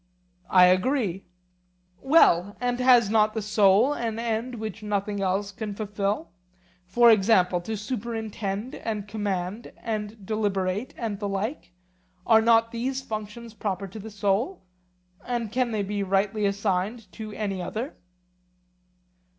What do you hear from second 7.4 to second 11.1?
to superintend and command and deliberate